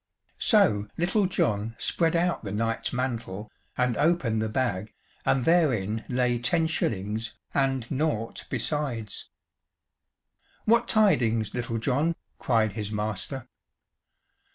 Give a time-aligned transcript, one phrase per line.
[0.39, 4.95] So Little John spread out the knight's mantle, and opened the bag,
[5.27, 9.29] and therein lay ten shillings and naught besides.
[10.65, 13.47] "What tidings, Little John?" cried his master.